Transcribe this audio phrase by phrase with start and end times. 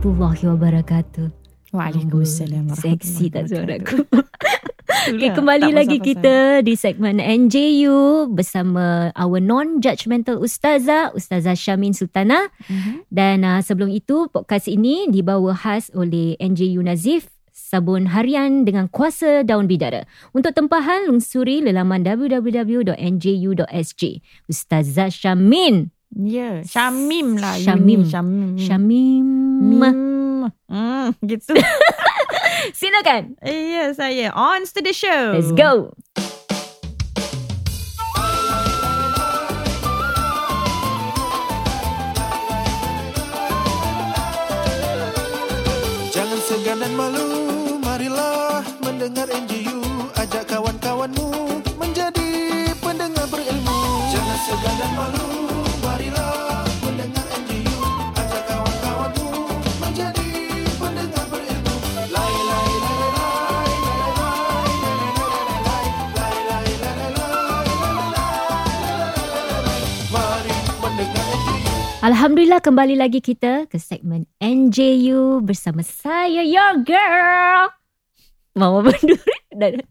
[0.00, 1.28] Warahmatullahi wabarakatuh.
[1.76, 4.00] Waalaikumsalam Seksi tak suaraku.
[5.00, 12.52] Okay, Okay, kembali lagi kita di segmen NJU bersama our non-judgmental ustazah, Ustazah Syamin Sultana.
[12.68, 13.08] Mhm.
[13.08, 19.40] Dan uh, sebelum itu, podcast ini dibawa khas oleh NJU Nazif, sabun harian dengan kuasa
[19.40, 20.04] daun bidara.
[20.36, 24.02] Untuk tempahan, lungsuri lelaman www.nju.sg.
[24.52, 25.88] Ustazah Syamin.
[26.10, 27.54] Ya, Syamim lah.
[27.56, 28.02] Syamim.
[28.02, 28.58] Syamim.
[28.58, 29.39] Syamim.
[29.60, 30.48] Mim.
[30.72, 31.52] Hmm, gitu.
[32.80, 33.36] Silakan.
[33.44, 34.32] Ya, saya.
[34.32, 35.36] On to the show.
[35.36, 35.92] Let's go.
[46.10, 47.28] Jangan segan dan malu,
[47.84, 50.08] marilah mendengar NGU.
[50.16, 52.30] Ajak kawan-kawanmu menjadi
[52.80, 53.78] pendengar berilmu.
[54.08, 55.29] Jangan segan dan malu,
[72.00, 77.68] Alhamdulillah kembali lagi kita ke segmen NJU bersama saya your girl.
[78.56, 79.36] Mama berduri.
[79.52, 79.84] Dah-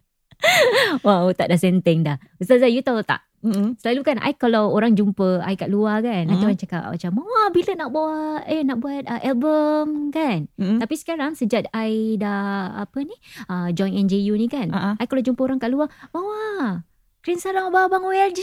[1.04, 2.16] Wow, tak ada senteng dah.
[2.40, 3.22] Ustazah, you tahu tak?
[3.40, 3.76] Mm-mm.
[3.76, 6.48] Selalu kan, I kalau orang jumpa I kat luar kan, nanti Mhm.
[6.48, 10.48] orang cakap macam, Mama bila nak buat, eh nak buat uh, album kan?
[10.56, 10.80] Mm-mm.
[10.80, 13.16] Tapi sekarang sejak I dah apa ni,
[13.46, 14.96] uh, join NJU ni kan, ah.
[14.96, 16.84] I kalau jumpa orang kat luar, Mama,
[17.20, 18.42] kirim salam abang-abang OLG.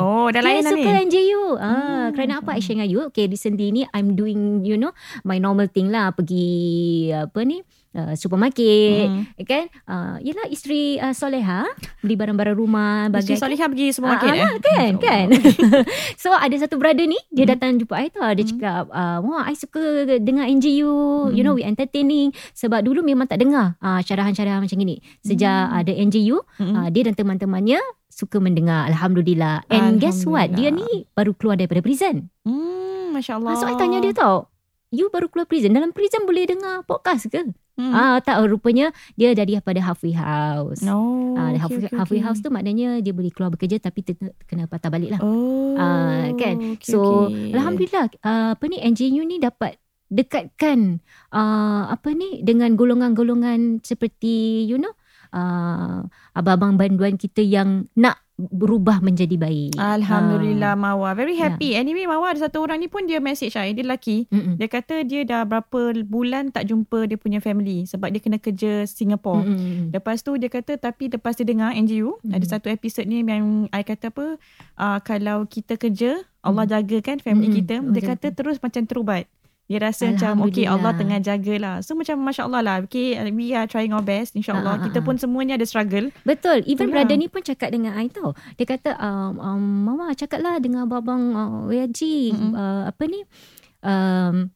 [0.00, 0.80] Oh, dah lain dah ni.
[0.80, 1.44] suka NJU.
[1.56, 1.72] Ah,
[2.04, 3.00] Hmm, kerana apa share dengan you?
[3.12, 6.12] Okay, recently ni I'm doing, you know, my normal thing lah.
[6.16, 7.60] Pergi, apa ni,
[7.94, 9.06] uh, supermarket.
[9.06, 9.22] Mm.
[9.40, 9.64] Kan?
[9.84, 11.64] Uh, yelah, isteri uh, Soleha.
[11.98, 13.08] Beli barang-barang rumah.
[13.08, 14.42] Isteri Bagai Solihah pergi supermarket Ah, eh?
[14.44, 15.00] ah, kan, Oh.
[15.00, 15.26] kan.
[16.22, 17.52] so ada satu brother ni, dia Hmm.
[17.54, 18.26] datang jumpa I tau.
[18.28, 18.50] Dia Hmm.
[18.52, 19.82] cakap, uh, wah, I suka
[20.18, 20.92] dengar NJU.
[21.30, 21.40] You Hmm.
[21.40, 22.30] know, we entertaining.
[22.52, 24.98] Sebab dulu memang tak dengar uh, syarahan-syarahan macam ni.
[25.20, 25.78] Sejak Hmm.
[25.80, 26.74] ada NJU, Mm-mm.
[26.76, 28.86] uh, dia dan teman-temannya suka mendengar.
[28.86, 29.66] Alhamdulillah.
[29.66, 30.52] And guess what?
[30.52, 32.30] Dia ni baru keluar daripada prison.
[32.42, 33.54] Hmm, Masya Ah, Allah.
[33.56, 34.50] so I tanya dia tau.
[34.90, 35.74] You baru keluar prison.
[35.74, 37.42] Dalam prison boleh dengar podcast ke?
[37.74, 37.90] Hmm.
[37.90, 40.78] Ah tak rupanya dia daripada halfway house.
[40.86, 42.26] Oh, Ah, okay, halfway, okay, halfway okay.
[42.30, 45.20] house tu maknanya dia boleh keluar bekerja tapi ter- kena patah balik lah.
[45.20, 46.78] Oh, Ah, kan?
[46.78, 47.50] okay, so okay.
[47.50, 49.74] alhamdulillah uh, apa ni NJU ni dapat
[50.06, 51.02] dekatkan
[51.34, 54.94] uh, apa ni dengan golongan-golongan seperti you know
[55.34, 59.78] uh, abang-abang banduan kita yang nak berubah menjadi baik.
[59.78, 61.46] Alhamdulillah Mawa Very Ya.
[61.46, 64.58] happy Anyway Mawa ada satu orang ni pun Dia message saya Dia lelaki mm-mm.
[64.58, 68.84] Dia kata dia dah berapa bulan tak jumpa dia punya family sebab dia kena kerja
[68.84, 69.38] Singapore.
[69.40, 69.54] Mm.
[69.54, 69.86] Mm-mm.
[69.92, 72.32] Lepas tu dia kata tapi lepas dia dengar NGU Mm.
[72.32, 74.34] ada satu episod ni yang I kata apa
[74.76, 77.56] uh, kalau kita kerja Allah jaga kan family Mm.
[77.56, 77.74] kita.
[77.88, 79.30] Dia kata terus macam terubat.
[79.64, 80.68] Dia rasa macam okay.
[80.68, 81.80] Allah tengah jagalah.
[81.80, 82.76] So macam Masya Allah lah.
[82.84, 84.76] Okay we are trying our best insyaAllah.
[84.76, 85.04] Ah, ah, Kita ah.
[85.04, 86.12] pun semuanya ada struggle.
[86.28, 86.60] Betul.
[86.68, 87.08] Even Itulah.
[87.08, 88.36] brother ni pun cakap dengan I tau.
[88.60, 92.32] Dia kata, um, um, Mama cakaplah dengan abang uh, WG.
[92.36, 92.52] Mm-mm.
[92.52, 93.20] Uh, apa ni?
[93.80, 94.52] Um,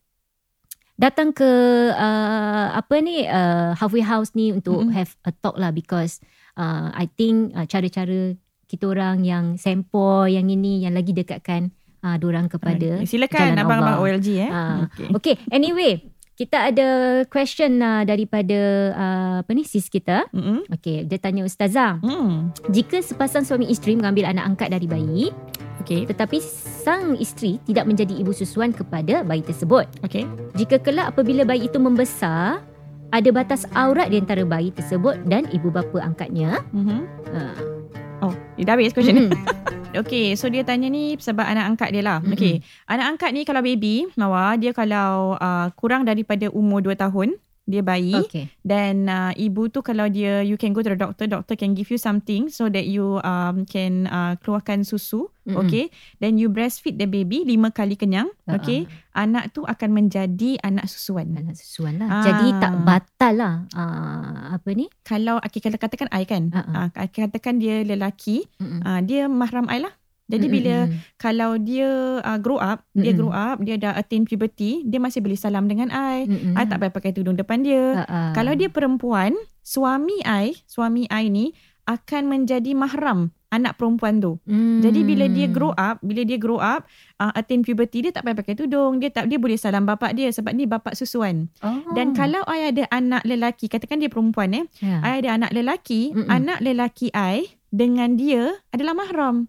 [0.98, 1.48] datang ke
[1.94, 4.92] uh, apa ni uh, halfway house ni untuk Mm-mm.
[4.92, 6.18] have a talk lah because
[6.58, 8.34] uh, I think uh, cara-cara
[8.68, 13.58] kita orang yang sempoi yang ini yang lagi dekatkan uh, orang kepada Ah, Silakan Jalan
[13.58, 14.14] abang-abang Allah.
[14.14, 14.50] OLG eh.
[14.50, 15.08] Ah, okay.
[15.14, 16.02] Okay, anyway,
[16.34, 16.88] kita ada
[17.26, 18.58] question uh, daripada
[18.94, 20.30] uh, apa ni sis kita.
[20.30, 20.70] Mm-mm.
[20.70, 22.54] Okay, dia tanya ustazah, Hmm.
[22.70, 25.34] jika sepasang suami isteri mengambil anak angkat dari bayi,
[25.78, 26.04] Okay.
[26.04, 29.88] tetapi sang isteri tidak menjadi ibu susuan kepada bayi tersebut.
[30.04, 30.28] Okay.
[30.52, 32.60] Jika kelak apabila bayi itu membesar,
[33.08, 36.60] ada batas aurat di antara bayi tersebut dan ibu bapa angkatnya.
[36.76, 37.00] Mm-hmm.
[37.32, 37.77] Uh,
[38.18, 39.22] Oh, dah habis question ni.
[39.30, 42.18] mm, Okay, so dia tanya ni sebab anak angkat dia lah.
[42.20, 42.34] Mm-mm.
[42.36, 42.54] Okay,
[42.90, 47.84] anak angkat ni kalau baby, Mawa, dia kalau uh, kurang daripada umur 2 tahun, dia
[47.84, 48.16] bayi.
[48.16, 48.48] okay.
[48.64, 51.92] Dan uh, ibu tu kalau dia, you can go to the doctor, doctor can give
[51.92, 55.28] you something so that you um, can uh, keluarkan susu.
[55.48, 55.64] Mm-mm.
[55.64, 55.88] Okay,
[56.20, 58.28] then you breastfeed the baby 5 kali kenyang.
[58.44, 58.60] Uh-uh.
[58.60, 58.84] Okay,
[59.16, 61.32] anak tu akan menjadi anak susuan.
[61.36, 62.20] Anak susuan lah.
[62.20, 62.24] Ah.
[62.24, 63.54] Jadi tak batal lah.
[63.72, 64.92] Uh, apa ni?
[65.04, 66.92] Kalau kalau katakan I kan, Uh-uh.
[66.92, 68.80] uh, katakan dia lelaki, Mm-mm.
[68.84, 69.92] uh, dia mahram I lah.
[70.28, 71.00] Jadi bila Mm-mm.
[71.16, 73.18] kalau dia uh, grow up, dia Mm-mm.
[73.18, 76.28] grow up, dia dah attain puberty, dia masih boleh salam dengan I.
[76.28, 76.52] Mm-mm.
[76.52, 78.04] I tak payah pakai tudung depan dia.
[78.04, 78.36] Ah.
[78.36, 79.32] Kalau dia perempuan,
[79.64, 81.56] suami I, suami I ni
[81.88, 84.36] akan menjadi mahram anak perempuan tu.
[84.44, 84.84] Hmm.
[84.84, 86.84] Jadi bila dia grow up, bila dia grow up,
[87.16, 90.28] uh, attain puberty dia tak payah pakai tudung, dia tak dia boleh salam bapak dia
[90.28, 91.48] sebab ni bapak susuan.
[91.64, 91.80] oh.
[91.96, 95.00] Dan kalau I ada anak lelaki, katakan dia perempuan eh, ya.
[95.00, 96.28] I ada anak lelaki, Mm-mm.
[96.28, 99.48] anak lelaki I dengan dia adalah mahram.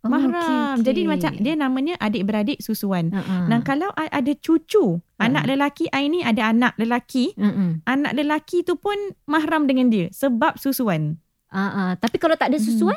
[0.00, 0.32] Oh, mahram.
[0.80, 0.88] okey.
[0.88, 3.12] Jadi macam dia namanya adik-beradik susuan.
[3.12, 3.44] Ah, ah.
[3.46, 5.28] Dan kalau I ada cucu, Ah.
[5.28, 7.84] anak lelaki I ni ada anak lelaki, Mm-mm.
[7.84, 11.20] anak lelaki tu pun mahram dengan dia sebab susuan.
[11.46, 11.92] Ah.
[11.94, 12.96] Tapi kalau tak ada susuan,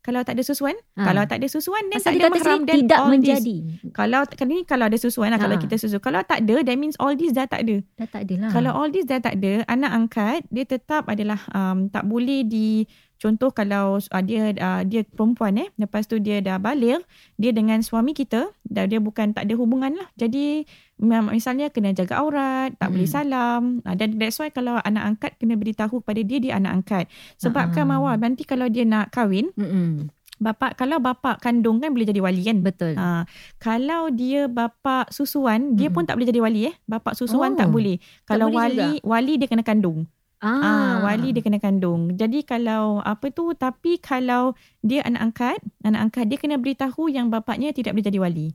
[0.00, 1.04] Kalau tak ada susuan, Ah.
[1.04, 3.12] kalau tak ada susuan then pasal tak dia ada mahram then tidak all this.
[3.12, 3.56] menjadi.
[3.92, 5.60] Kalau kali ni kalau ada susuan lah kalau Ah.
[5.60, 6.00] kita susu.
[6.00, 7.84] Kalau tak ada that means all this dah tak ada.
[7.94, 8.48] Dah tak ada lah.
[8.48, 12.88] Kalau all this dah tak ada, anak angkat dia tetap adalah um, tak boleh di
[13.20, 17.04] contoh kalau uh, dia uh, dia perempuan eh lepas tu dia dah balik
[17.36, 20.64] dia dengan suami kita dah dia bukan tak ada hubungan lah jadi
[20.98, 22.92] misalnya kena jaga aurat tak Mm.
[22.92, 26.72] boleh salam uh, dan that's why kalau anak angkat kena beritahu kepada dia dia anak
[26.74, 27.04] angkat
[27.36, 27.90] sebabkan Ah.
[27.94, 30.08] mawar nanti kalau dia nak kahwin Mm-mm.
[30.36, 32.96] bapa kalau bapa kandung kan boleh jadi wali kan Betul.
[32.96, 35.94] Ha, kalau dia bapa susuan, dia Mm-mm.
[35.94, 36.74] pun tak boleh jadi wali eh.
[36.82, 38.00] Bapa susuan Oh, tak boleh.
[38.24, 40.08] Kalau boleh wali, wali dia kena kandung.
[40.40, 42.12] Ah, Ah, wali dia kena kandung.
[42.12, 47.28] Jadi kalau apa tu, tapi kalau dia anak angkat, anak angkat dia kena beritahu yang
[47.28, 48.48] bapaknya tidak boleh jadi wali.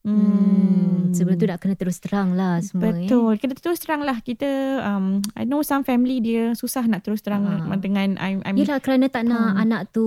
[0.00, 1.12] Hmm.
[1.12, 2.88] Sebelum tu nak kena terus terang lah semua.
[2.88, 3.04] Eh.
[3.04, 3.34] Betul.
[3.36, 4.18] Kita terus terang lah.
[4.18, 4.46] Kita,
[4.80, 7.76] um, I know some family dia susah nak terus terang Ah.
[7.76, 9.62] dengan I'm, I'm Yelah kerana tak nak Hmm.
[9.62, 10.06] anak tu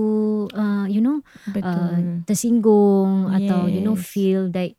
[0.50, 1.68] uh, you know betul.
[1.68, 4.06] uh, tersinggung atau you know Yes.
[4.06, 4.74] feel that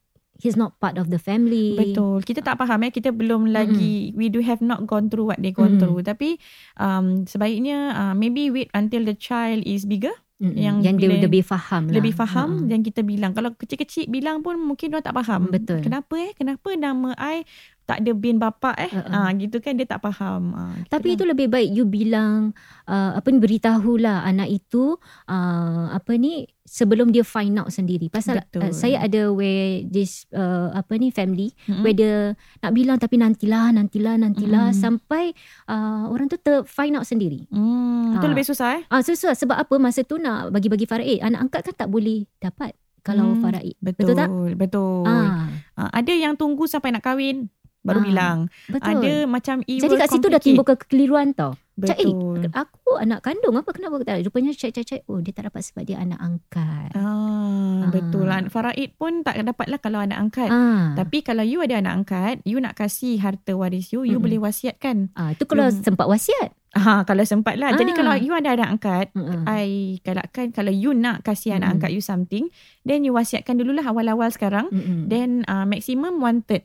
[0.44, 1.72] he's not part of the family.
[1.72, 2.20] Betul.
[2.20, 2.92] Kita tak faham eh.
[2.92, 5.80] Kita belum lagi, we do have not gone through what they gone Mm-mm.
[5.80, 6.04] through.
[6.04, 6.36] Tapi
[6.76, 10.12] um, sebaiknya uh, maybe wait until the child is bigger.
[10.34, 10.58] Mm-mm.
[10.58, 12.02] yang yang dia lebih faham lah.
[12.02, 12.68] Lebih faham Mm-mm.
[12.68, 13.32] dan kita bilang.
[13.32, 15.48] Kalau kecil-kecil bilang pun mungkin dia tak faham.
[15.48, 15.80] Betul.
[15.80, 16.34] Kenapa eh?
[16.34, 17.46] Kenapa nama I
[17.84, 18.88] tak ada bin bapa eh?
[18.88, 19.12] Uh-uh.
[19.14, 20.52] Ah gitu kan dia tak faham.
[20.52, 24.96] Ah, kita Tapi dah- itu lebih baik you bilang uh, apa ni beritahulah anak itu
[25.26, 28.08] uh, apa ni sebelum dia find out sendiri.
[28.08, 31.80] Pasal uh, saya ada where this uh, apa ni family Mm-mm.
[31.80, 32.14] where dia
[32.58, 34.80] nak bilang tapi nantilah nantilah nantilah Mm-mm.
[34.80, 35.36] sampai
[35.66, 37.44] uh, orang tu ter find out sendiri.
[37.48, 38.30] Hmm, itu Ah.
[38.30, 38.82] lebih susah eh?
[38.88, 42.72] Ah susah sebab apa masa tu nak bagi-bagi faraid anak angkat kan tak boleh dapat
[43.00, 43.76] kalau Hmm, faraid.
[43.78, 44.08] Betul.
[44.08, 44.28] Betul tak?
[44.56, 45.04] Betul.
[45.04, 47.50] Ah Ah, ada yang tunggu sampai nak kahwin
[47.84, 48.38] baru Ah, bilang.
[48.66, 48.88] betul.
[48.96, 51.52] Ada macam it Jadi kat situ dah timbul kekeliruan tau.
[51.74, 52.54] Cak, eh, Betul.
[52.54, 54.22] aku anak kandung apa kenapa tak?
[54.22, 56.94] Rupanya cek-cek oh dia tak dapat sebab dia anak angkat.
[56.94, 57.90] Ah, Ah.
[57.90, 58.46] betul lah.
[58.46, 60.48] Faraid pun tak dapat lah kalau anak angkat.
[60.48, 60.94] Ah.
[60.94, 64.22] Tapi kalau you ada anak angkat, you nak kasih harta waris you, you Mm-mm.
[64.22, 65.10] boleh wasiatkan.
[65.12, 66.54] Ah, itu kalau You- sempat wasiat.
[66.72, 67.70] Ah, kalau sempat lah.
[67.72, 67.96] Jadi Ah.
[67.96, 69.42] kalau you ada anak angkat, Mm-mm.
[69.44, 69.66] I
[70.00, 74.70] galakkan kalau you nak kasih anak angkat you something, then you wasiatkan dululah awal-awal sekarang.
[74.70, 75.06] Mm-mm.
[75.06, 76.62] Then uh, maximum one third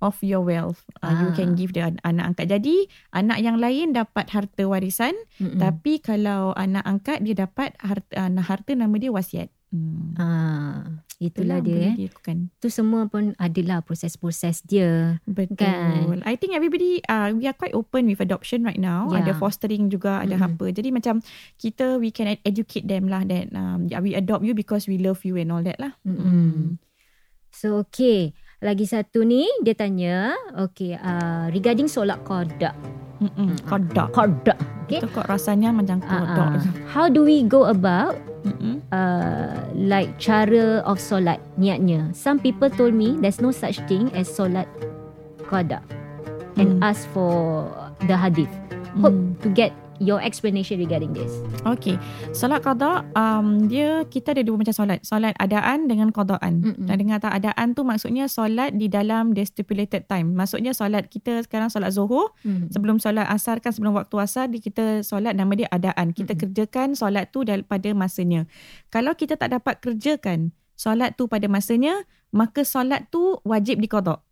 [0.00, 1.36] of your wealth uh, you Ah.
[1.36, 2.48] can give the an- anak angkat.
[2.50, 5.60] Jadi anak yang lain dapat harta warisan, Mm-mm.
[5.60, 9.48] tapi kalau anak angkat dia dapat harta, uh, harta nama dia wasiat.
[9.70, 10.18] Hmm.
[10.18, 10.82] ah,
[11.22, 11.94] itulah dia boleh eh.
[11.94, 12.50] dilakukan.
[12.58, 15.22] Tu semua pun adalah proses-proses dia.
[15.22, 15.62] Betul.
[15.62, 16.26] Kan?
[16.26, 19.06] I think everybody uh, we are quite open with adoption right now.
[19.14, 19.22] Yeah.
[19.22, 20.58] Ada fostering juga, ada Mm-mm.
[20.58, 20.74] apa.
[20.74, 21.22] Jadi macam
[21.54, 24.98] kita we can ed- educate them lah that um, yeah, we adopt you because we
[24.98, 25.94] love you and all that lah.
[26.02, 26.82] Mm-mm.
[27.54, 32.76] So okay, lagi satu ni dia tanya, okay, uh, regarding solat qada.
[33.20, 33.52] Mm-mm.
[33.68, 34.08] Kodok.
[34.12, 34.54] Qada.
[34.88, 35.00] Okay.
[35.00, 36.46] Itu kok rasanya macam Ah, kodok.
[36.56, 36.62] ah.
[36.88, 38.16] How do we go about
[38.48, 38.80] Mm-mm.
[38.88, 42.12] uh, like cara of solat niatnya.
[42.16, 44.64] Some people told me there's no such thing as solat
[45.44, 45.84] qada
[46.56, 46.84] and Hmm.
[46.84, 47.68] ask for
[48.08, 48.50] the hadith.
[48.98, 49.36] Hope Mm.
[49.44, 49.70] to get
[50.00, 51.30] your explanation regarding this.
[51.62, 52.00] Okay.
[52.32, 54.98] Solat qada um, dia kita ada dua macam solat.
[55.04, 56.64] Solat adaan dengan qadaan.
[56.64, 56.88] Mm-mm.
[56.88, 60.32] Dan dengar tak adaan tu maksudnya solat di dalam the stipulated time.
[60.32, 62.72] Maksudnya solat kita sekarang solat Zuhur Hmm.
[62.72, 66.16] sebelum solat asar kan sebelum waktu asar di kita solat nama dia adaan.
[66.16, 66.56] Kita Mm-mm.
[66.56, 68.48] kerjakan solat tu pada masanya.
[68.88, 71.92] Kalau kita tak dapat kerjakan solat tu pada masanya,
[72.32, 74.24] maka solat tu wajib diqada.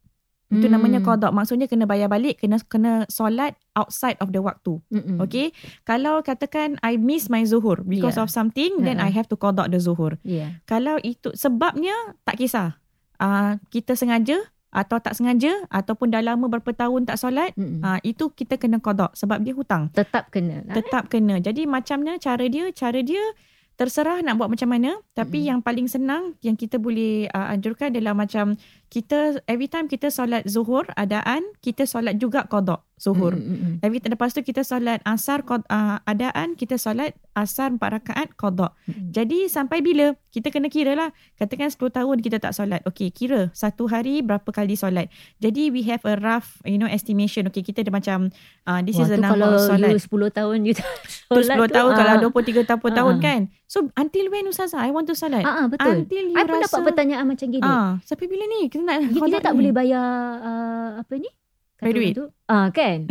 [0.48, 0.80] Itu Hmm.
[0.80, 1.28] namanya qada.
[1.28, 4.80] Maksudnya kena bayar balik, kena kena solat outside of the waktu.
[4.88, 5.20] Mm-mm.
[5.20, 5.52] Okay.
[5.84, 8.24] Kalau katakan I miss my zuhur because Yeah.
[8.24, 9.08] of something, then Uh-uh.
[9.08, 10.16] I have to qada the zuhur.
[10.24, 10.56] Yeah.
[10.64, 11.92] Kalau itu sebabnya
[12.24, 12.80] tak kisah.
[13.18, 14.38] Uh, kita sengaja
[14.70, 19.10] atau tak sengaja ataupun dah lama berapa tahun tak solat, uh, itu kita kena qada
[19.12, 19.90] sebab dia hutang.
[19.92, 20.64] Tetap kena.
[20.64, 20.74] lah.
[20.78, 21.42] Tetap kena.
[21.42, 23.20] Jadi macamnya cara dia, cara dia
[23.74, 25.50] terserah nak buat macam mana, tapi Mm-mm.
[25.50, 30.48] yang paling senang yang kita boleh uh, anjurkan adalah macam kita every time kita solat
[30.48, 33.32] zuhur adaan, kita solat juga qada zuhur.
[33.38, 33.74] Mm, mm, mm.
[33.86, 38.74] Every lepas tu kita solat asar qad, uh, adaan, kita solat asar 4 rakaat qada.
[38.90, 39.14] Mm.
[39.14, 40.18] Jadi sampai bila?
[40.28, 41.14] Kita kena kira lah.
[41.38, 42.82] Katakan 10 tahun kita tak solat.
[42.84, 45.06] Okay, kira satu hari berapa kali solat.
[45.38, 47.46] Jadi we have a rough you know estimation.
[47.48, 48.34] Okay, kita ada macam
[48.66, 49.90] uh, this Wah, is the tu number kalau of solat.
[49.94, 50.90] you 10 tahun you tak
[51.38, 52.20] Tu solat 10 tahun kalau ah.
[52.34, 53.22] 23 tahun, tahun Ah.
[53.22, 53.40] kan.
[53.70, 55.46] So until when Ustazah I want to solat?
[55.46, 56.02] Ah, ah, betul.
[56.02, 57.62] Until you I pun rasa dapat pertanyaan macam gini.
[57.62, 58.66] Ah, sampai bila ni?
[58.78, 59.58] Kita nak kita qada tak ni?
[59.58, 60.06] boleh bayar
[60.38, 61.30] uh, apa ni?
[61.78, 62.14] Kata By duit.
[62.46, 62.98] Ah, kan?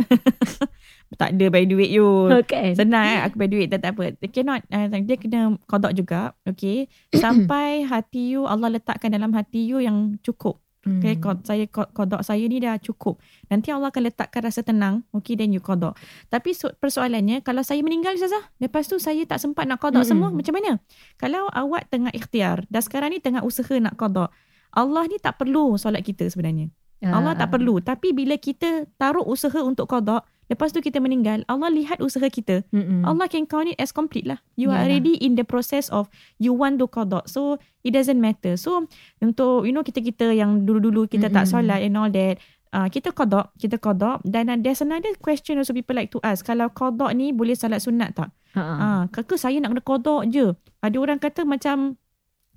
[1.16, 2.28] Tak ada by duit you.
[2.52, 2.76] kan?
[2.76, 4.12] Senang eh aku by duit tak, tak apa.
[4.28, 6.36] Cannot uh, dia kena qada juga.
[6.44, 6.92] Okay.
[7.24, 10.60] Sampai hati you Allah letakkan dalam hati you yang cukup.
[10.84, 11.00] Hmm.
[11.02, 13.18] Okay, qad- saya qad- qada saya ni dah cukup.
[13.48, 15.04] Nanti Allah akan letakkan rasa tenang.
[15.10, 15.96] Okay, then you qada.
[16.28, 20.06] Tapi so, persoalannya kalau saya meninggal Ustazah, lepas tu saya tak sempat nak qada Mm-mm.
[20.06, 20.78] semua, macam mana?
[21.16, 24.30] Kalau awak tengah ikhtiar, dah sekarang ni tengah usaha nak qada.
[24.74, 26.68] Allah ni tak perlu solat kita sebenarnya.
[26.98, 27.78] Allah Ah, tak perlu.
[27.78, 30.18] Tapi bila kita taruh usaha untuk qada,
[30.50, 32.66] lepas tu kita meninggal, Allah lihat usaha kita.
[32.74, 33.06] Mm-mm.
[33.06, 34.42] Allah can count it as complete lah.
[34.58, 34.98] You are Yalah.
[34.98, 36.10] already in the process of
[36.42, 37.22] you want to qada.
[37.30, 38.58] So it doesn't matter.
[38.58, 38.90] So
[39.22, 41.70] untuk you know kita-kita yang dulu-dulu kita tak Mm-mm.
[41.70, 42.42] solat and all that,
[42.74, 46.42] uh, kita qada, kita qada dan uh, there's another question also people like to ask.
[46.42, 48.34] Kalau qada ni boleh solat sunat tak?
[48.58, 48.74] Ha, ha.
[48.74, 50.50] Ah, kakak saya nak kena qada je.
[50.82, 51.94] Ada orang kata macam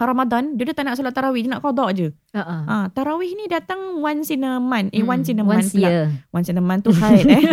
[0.04, 2.08] Ramadan, dia, dia tak nak solat tarawih, dia nak qada je.
[2.32, 2.56] Ha, ha.
[2.66, 4.90] Ah, tarawih ni datang once in a month.
[4.90, 5.88] Eh, Hmm, once in a once month pula.
[5.88, 6.02] year.
[6.30, 7.42] Once in a month tu high eh.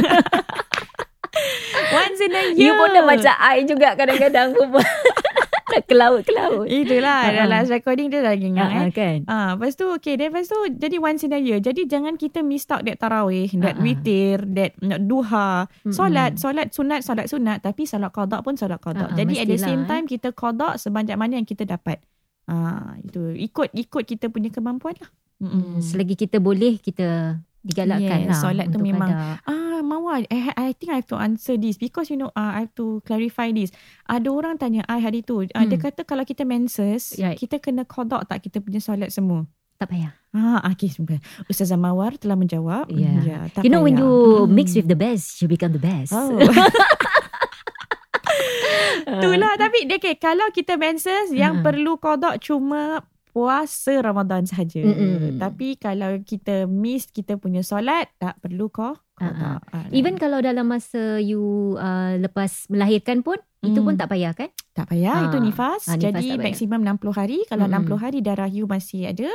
[1.94, 2.56] once in a year.
[2.58, 4.84] You pun dah macam I juga kadang-kadang pun
[5.68, 6.64] nak ke laut ke laut.
[6.64, 7.34] Itulah Ha, ha.
[7.34, 8.80] dalam last recording dia dah ingat Ha, eh.
[8.80, 9.18] ha, kan?
[9.26, 11.60] Ah, lepas tu okay, then lepas tu jadi once in a year.
[11.60, 13.84] Jadi jangan kita miss out that tarawih, that Ha, ha.
[13.84, 15.68] witir, that mm, duha.
[15.68, 15.92] Mm-mm.
[15.92, 19.06] Solat, solat sunat, solat sunat tapi solat qada pun solat qada.
[19.06, 19.86] Ha, ha, Jadi at the same eh.
[19.86, 22.00] time kita qada sebanyak mana yang kita dapat.
[22.48, 25.10] Ah, itu ikut ikut kita punya kemampuan lah.
[25.38, 28.40] Hmm, selagi kita boleh kita digalakkan Yes, lah.
[28.40, 29.10] solat tu memang.
[29.44, 32.64] Ah, Mawar, I, I think I have to answer this because you know uh, I
[32.64, 33.70] have to clarify this.
[34.04, 35.84] Ada orang tanya I hari tu, uh, dia Hmm.
[35.84, 37.36] kata kalau kita menses, Right.
[37.36, 39.46] kita kena qada tak kita punya solat semua?
[39.76, 40.10] Tak payah.
[40.30, 41.22] Ah, okay, semoga.
[41.46, 42.90] Ustazah Mawar telah menjawab.
[42.90, 43.46] Yeah.
[43.52, 44.02] Tak you know when payah.
[44.02, 44.12] you
[44.42, 44.50] Hmm.
[44.50, 46.10] mix with the best, you become the best.
[46.10, 46.34] Oh.
[49.18, 51.64] Itulah tapi okay, kalau kita menses yang Hmm.
[51.64, 54.42] perlu qada cuma puasa Ramadan.
[54.44, 55.38] Mm-mm.
[55.38, 59.62] Tapi kalau kita miss kita punya solat tak perlu kau qada.
[59.70, 64.00] Ah, Even kalau dalam masa you uh, lepas melahirkan pun, itu pun Hmm.
[64.00, 64.50] tak payah kan?
[64.72, 65.24] Tak payah, Ah.
[65.26, 65.86] itu nifas.
[65.86, 67.38] Ah, nifas Jadi maksimum 60 hari.
[67.46, 67.86] Kalau Mm-mm.
[67.86, 69.30] 60 hari darah you masih ada,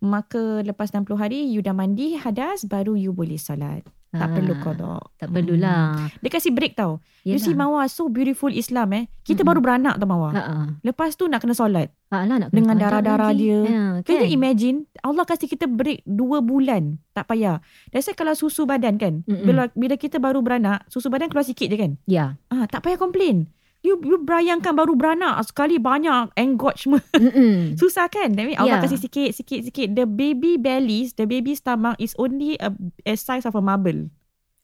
[0.00, 3.84] maka lepas 60 hari you dah mandi hadas, baru you boleh solat.
[4.16, 4.92] Tak Ah, perlu qada.
[5.16, 6.10] Tak perlulah.
[6.18, 6.98] Dia kasih break tau.
[7.22, 7.42] You Yelah.
[7.42, 9.04] see Mawar, so beautiful Islam eh.
[9.20, 9.48] Kita Mm-mm.
[9.48, 10.32] baru beranak tau Mawar.
[10.32, 10.56] Ha, ha.
[10.80, 11.90] Lepas tu nak kena solat.
[12.08, 13.58] Ha, lah, nak kena Dengan darah-darah dia.
[13.62, 14.22] Ha, Can kan?
[14.22, 14.76] you imagine?
[15.00, 17.02] Allah kasih kita break 2 bulan.
[17.10, 17.58] Tak payah.
[17.88, 19.26] That's why kalau susu badan kan.
[19.26, 19.42] Mm-mm.
[19.42, 21.92] Bila, bila kita baru beranak, susu badan keluar sikit je kan.
[22.06, 22.38] Ya.
[22.46, 23.50] Ah, tak payah komplain.
[23.86, 27.06] You, you bayangkan baru beranak sekali banyak engorgement.
[27.14, 27.54] Mm-mm.
[27.80, 28.34] Susah kan?
[28.34, 28.82] Tapi Allah Ya.
[28.82, 29.94] kasih sikit, sikit, sikit.
[29.94, 32.74] The baby bellies, the baby stomach is only a,
[33.04, 34.10] a size of a marble.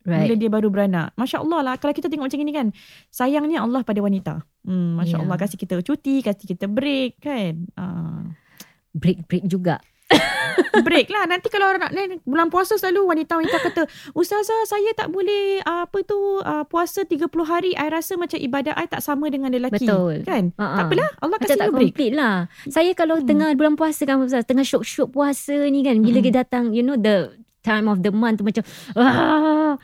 [0.02, 0.34] Bila Right.
[0.34, 1.14] dia baru beranak.
[1.14, 1.74] Masya Allah lah.
[1.78, 2.68] Kalau kita tengok macam ni kan.
[3.06, 4.42] Sayangnya Allah pada wanita.
[4.66, 5.18] Hmm, Masya Ya.
[5.22, 5.38] Allah.
[5.38, 7.70] Kasih kita cuti, kasih kita break kan.
[7.78, 8.26] Ah.
[8.90, 9.78] Break-break juga.
[10.86, 11.24] break lah.
[11.26, 11.92] Nanti kalau orang nak
[12.22, 17.70] bulan puasa selalu wanita-wanita kata, Ustazah saya tak boleh apa tu ah, puasa 30 hari.
[17.72, 19.84] I rasa macam ibadah I tak sama dengan lelaki.
[19.84, 20.24] Betul.
[20.24, 20.52] Kan?
[20.56, 20.64] Ha.
[20.64, 21.10] Tak apalah.
[21.18, 21.92] Allah kasih tak break.
[21.92, 22.36] complete lah.
[22.66, 23.28] Saya kalau Hmm.
[23.28, 26.26] tengah bulan puasa kan Ustaz, tengah syok-syok puasa ni kan, bila Hmm.
[26.26, 28.64] dia datang, you know the time of the month tu macam,
[28.96, 29.78] ah,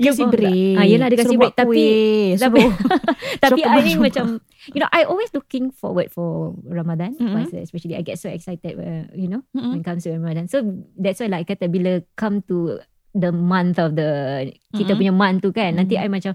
[0.00, 0.30] Dia tak?
[0.30, 0.74] break.
[0.74, 1.40] Ah, yelah, dia kasi break.
[1.40, 2.68] buat Tapi- kuih, tapi-
[3.44, 4.24] Tapi I ni macam
[4.68, 9.08] You know I always looking forward For Ramadan puasa, Especially I get so excited uh,
[9.12, 9.72] You know Mm-mm.
[9.72, 10.60] When it comes to Ramadan So
[10.92, 12.76] that's why like kata Bila come to
[13.10, 14.98] The month of the Kita Mm-mm.
[14.98, 16.04] punya month tu kan Nanti Mm.
[16.04, 16.32] I macam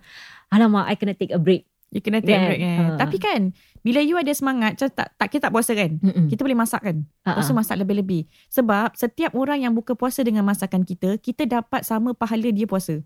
[0.49, 2.47] Alamak I kena take a break You kena take Kan?
[2.47, 2.77] break kan.
[2.81, 2.97] Ha.
[2.97, 3.41] Tapi kan,
[3.85, 6.01] bila you ada semangat, macam tak, tak kita tak puasa kan?
[6.01, 6.25] Mm-mm.
[6.25, 7.05] Kita boleh masak kan?
[7.21, 7.57] Ha, Puasa ha.
[7.61, 8.25] masak lebih-lebih.
[8.49, 12.97] Sebab setiap orang yang buka puasa dengan masakan kita, kita dapat sama pahala dia puasa.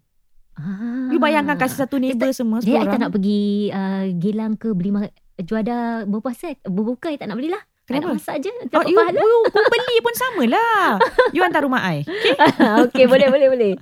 [0.58, 1.14] Ah.
[1.14, 3.02] You bayangkan kasih satu neighbor semua, Dia sepuluh I tak orang.
[3.06, 8.12] nak pergi uh, Gilang ke beli ma- Juada berpuasa Berbuka I tak nak belilah Kenapa?
[8.12, 10.84] nak masak je Oh, you, pahala you, you beli pun sama lah.
[11.32, 12.04] You hantar rumah I.
[12.04, 12.36] Okay?
[12.84, 13.74] okay, boleh, boleh, boleh.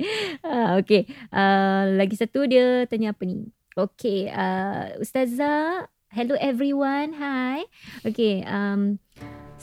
[0.46, 3.50] Uh, okay, uh, lagi satu dia tanya apa ni?
[3.74, 7.66] Okay, uh, Ustazah, hello everyone, hi.
[8.06, 9.02] Okay, um,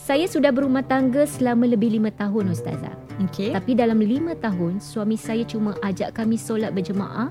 [0.02, 2.90] saya sudah berumah tangga selama lebih lima tahun Ustazah.
[3.30, 3.54] Okay.
[3.54, 7.30] Tapi dalam lima tahun, suami saya cuma ajak kami solat berjemaah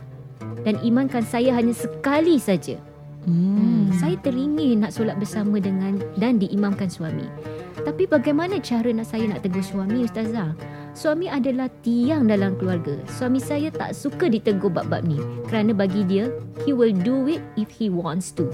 [0.64, 2.80] dan imankan saya hanya sekali saja.
[3.28, 3.92] Hmm.
[4.00, 7.28] Saya teringin nak solat bersama dengan dan diimamkan suami.
[7.84, 10.56] Tapi bagaimana cara nak saya nak tegur suami Ustazah?
[10.96, 12.96] Suami adalah tiang dalam keluarga.
[13.12, 15.20] Suami saya tak suka ditegur bab-bab ni.
[15.52, 16.32] Kerana bagi dia,
[16.64, 18.48] he will do it if he wants to.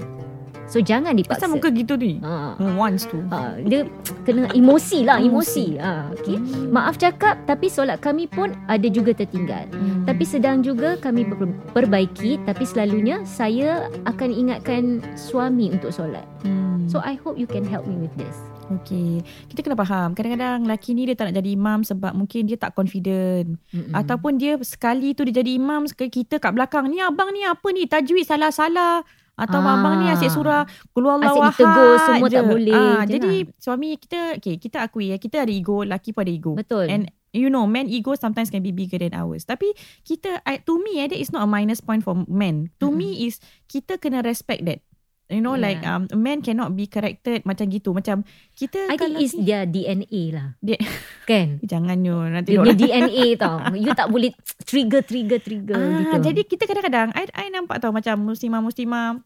[0.68, 1.48] So jangan dipaksa.
[1.48, 2.20] Pasal muka gitu ni.
[2.20, 2.60] Ha.
[2.60, 3.18] Hmm, Wants tu.
[3.32, 3.88] Ha, dia
[4.28, 5.80] kena emosi lah, emosi.
[5.80, 6.36] Ha, okay.
[6.36, 6.68] Hmm.
[6.70, 9.64] Maaf cakap tapi solat kami pun ada juga tertinggal.
[9.72, 10.04] Hmm.
[10.04, 11.24] Tapi sedang juga kami
[11.72, 16.28] perbaiki tapi selalunya saya akan ingatkan suami untuk solat.
[16.44, 16.84] Hmm.
[16.88, 18.36] So I hope you can help me with this.
[18.68, 19.24] Okay.
[19.48, 20.12] Kita kena faham.
[20.12, 23.56] Kadang-kadang lelaki ni dia tak nak jadi imam sebab mungkin dia tak confident.
[23.72, 23.92] Mm-mm.
[23.96, 26.88] Ataupun dia sekali tu dia jadi imam, sekali kita kat belakang.
[26.92, 27.88] Ni abang ni apa ni?
[27.88, 29.04] Tajwid salah-salah.
[29.38, 29.78] Atau Ah.
[29.78, 32.34] abang ni asyik surah keluar Allah Asyik ditegur, semua je.
[32.34, 32.74] tak boleh.
[32.74, 33.54] Ah, jadi lah.
[33.56, 36.52] suami kita, okay, kita akui ya, kita ada ego, lelaki pun ada ego.
[36.52, 36.90] Betul.
[36.90, 39.44] And you know, man ego sometimes can be bigger than ours.
[39.44, 39.70] Tapi
[40.02, 42.72] kita, I, to me, eh, that is not a minus point for men.
[42.80, 42.98] To Mm-mm.
[42.98, 44.82] me is kita kena respect that.
[45.28, 45.64] You know, Yeah.
[45.68, 47.92] like um, a man cannot be corrected macam gitu.
[47.92, 48.24] Macam
[48.56, 50.56] kita I kan think it's their DNA lah.
[50.64, 50.80] Dia-
[51.28, 51.60] kan?
[51.70, 53.60] Jangan you nanti Dia DNA tau.
[53.76, 54.32] You tak boleh
[54.64, 56.32] trigger, trigger, trigger Ah, gitu.
[56.32, 59.20] jadi kita kadang-kadang I, I nampak tau macam muslimah-muslimah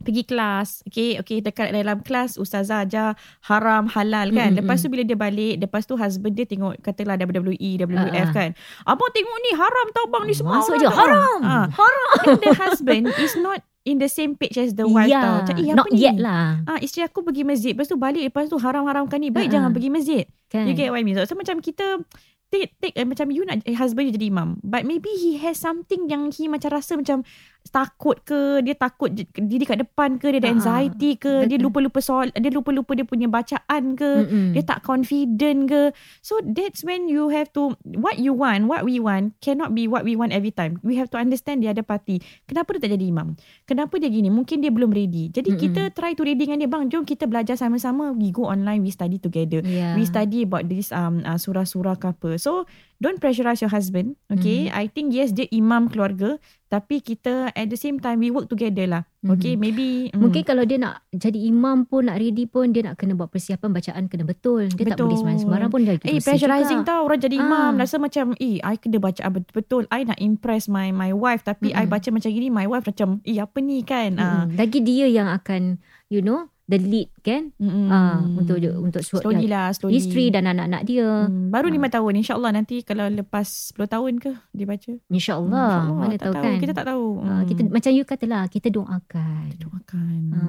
[0.00, 0.84] pergi kelas.
[0.88, 3.12] Okay, okay dekat dalam kelas ustazah ajar
[3.44, 4.52] haram halal kan.
[4.52, 4.82] Mm, mm, lepas mm.
[4.84, 7.88] tu bila dia balik, lepas tu husband dia tengok katalah WWE, Ah, ah.
[7.88, 8.50] WWF kan.
[8.84, 10.60] Abang tengok ni haram tau bang ni semua.
[10.60, 11.40] Masuk je tau." haram.
[11.44, 11.66] Ah.
[11.68, 12.16] Haram.
[12.32, 15.44] And the husband is not in the same page as the wife tau.
[15.44, 16.00] Macam, eh, not ni?
[16.00, 16.64] yet lah.
[16.64, 17.76] Ah, isteri aku pergi masjid.
[17.76, 18.24] Lepas tu balik.
[18.24, 19.28] Lepas tu haram-haramkan ni.
[19.28, 20.24] Baik Ah, jangan pergi masjid.
[20.48, 20.64] Kan?
[20.64, 21.20] You get what I mean?
[21.20, 22.00] So, so macam kita
[22.48, 24.58] take, take eh, macam you nak eh, husband you jadi imam.
[24.64, 27.28] But maybe he has something yang he macam rasa macam
[27.64, 31.68] takut ke, dia takut diri kat depan ke, dia ada Ah, anxiety ke, dia betul.
[31.68, 34.48] lupa-lupa soal, dia lupa-lupa dia punya bacaan ke, Mm-mm.
[34.52, 35.82] dia tak confident ke.
[36.20, 40.04] So that's when you have to what you want, what we want cannot be what
[40.04, 40.76] we want every time.
[40.84, 42.20] We have to understand the other party.
[42.44, 43.34] Kenapa dia tak jadi imam?
[43.64, 44.28] Kenapa dia gini?
[44.28, 45.32] Mungkin dia belum ready.
[45.32, 45.62] Jadi Mm-mm.
[45.64, 46.86] kita try to ready dengan dia, bang.
[46.92, 48.12] Jom kita belajar sama-sama.
[48.12, 49.96] We go online, we study together Yeah.
[49.96, 52.36] we study about this um uh, surah-surah ke apa.
[52.36, 54.14] So don't pressurize your husband.
[54.28, 54.72] Okay, Mhm.
[54.72, 56.36] I think yes dia imam keluarga,
[56.66, 59.02] tapi kita at the same time we work together lah.
[59.24, 59.60] Okay, Mhm.
[59.60, 63.12] maybe mm, Mungkin kalau dia nak jadi imam pun nak ready pun dia nak kena
[63.12, 64.68] buat persiapan bacaan kena betul.
[64.68, 65.04] Dia tak Betul.
[65.06, 66.90] boleh sembarang-sembarang pun dia Eh pressurizing juga.
[66.90, 67.78] tau orang jadi imam Ah.
[67.78, 71.84] Rasa macam Eh I kena baca betul-betul I nak impress my my wife Tapi I
[71.84, 71.90] Mm-mm.
[71.90, 74.44] baca macam gini My wife macam Eh apa ni kan ah.
[74.44, 74.54] Mm-mm.
[74.54, 77.92] Lagi dia yang akan you know the lead kan Mm-mm.
[77.92, 81.28] ah untuk untuk suat Slowly lah slowly isteri dan anak-anak dia.
[81.28, 81.74] Hmm, baru Ah.
[81.76, 83.44] lima tahun InsyaAllah nanti Kalau lepas
[83.76, 85.68] 10 tahun ke Dia baca InsyaAllah.
[85.76, 86.56] InsyaAllah, Mana tak tahu, kan.
[86.56, 89.44] Kita tak tahu Ah, kita macam you katalah kita doakan.
[89.60, 90.40] Doakan Ah.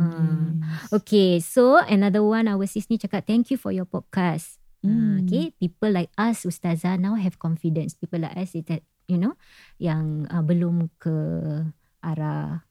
[0.55, 0.91] Yes.
[0.93, 4.59] Okay, so another one our sis ni cakap thank you for your podcast.
[4.79, 4.91] Hmm.
[4.91, 5.13] Hmm.
[5.25, 7.91] Okay, people like us Ustazah now have confidence.
[7.91, 9.35] People like us that you know
[9.75, 11.11] yang uh, belum ke
[11.99, 12.63] arah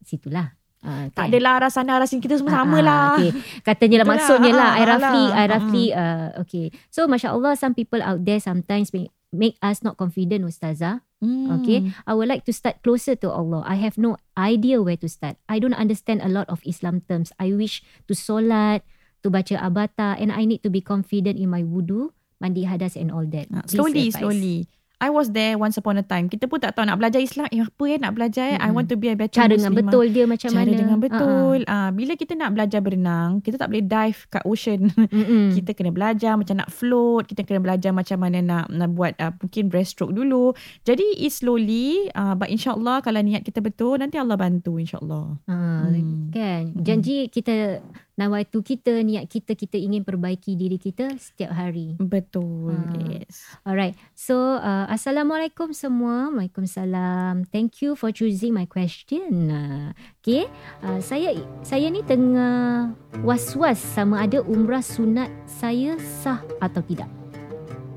[0.00, 0.57] situlah.
[0.78, 3.18] Uh, Tak adalah arah sana arah sini kita semua sama lah.
[3.18, 3.30] Okay.
[3.66, 4.70] Katanya lah maksudnya lah.
[4.70, 5.34] Ah, I roughly, alah.
[5.34, 6.66] I roughly, uh, okay.
[6.88, 11.02] So Masya Allah, some people out there sometimes make, make us not confident Ustazah.
[11.18, 11.50] Hmm.
[11.60, 11.90] Okay.
[12.06, 13.66] I would like to start closer to Allah.
[13.66, 15.34] I have no idea where to start.
[15.50, 17.34] I don't understand a lot of Islam terms.
[17.42, 18.86] I wish to solat,
[19.26, 23.10] to baca abata and I need to be confident in my wudu, mandi hadas and
[23.10, 23.50] all that.
[23.50, 24.58] Ah, Please Slowly, slowly.
[24.98, 26.26] I was there once upon a time.
[26.26, 27.46] Kita pun tak tahu nak belajar Islam.
[27.48, 28.54] Eh apa eh nak belajar eh.
[28.54, 28.74] I Mm-mm.
[28.74, 29.86] want to be a better Cara dengan Muslimah.
[29.86, 30.74] betul dia macam Cara mana.
[30.74, 31.58] dengan Ah, betul.
[31.64, 34.90] Ah, bila kita nak belajar berenang, kita tak boleh dive kat ocean.
[35.14, 35.54] Mm-mm.
[35.54, 37.24] kita kena belajar macam nak float.
[37.24, 40.50] Kita kena belajar macam mana nak, nak buat uh, mungkin breaststroke dulu.
[40.82, 42.10] Jadi it's slowly.
[42.12, 45.38] Uh, but insyaAllah kalau niat kita betul, nanti Allah bantu insyaAllah.
[45.44, 46.28] Ah, Hmm.
[46.28, 47.78] Kan Janji kita
[48.18, 52.74] Nawaitu kita Niat kita Kita ingin perbaiki diri kita Setiap hari Betul.
[52.74, 52.98] Ah.
[53.06, 53.46] Yes.
[53.62, 60.50] Alright So uh, Assalamualaikum semua Waalaikumsalam Thank you for choosing my question uh, Okay
[60.82, 62.90] uh, Saya Saya ni tengah
[63.22, 67.06] Was-was Sama ada umrah sunat Saya sah atau tidak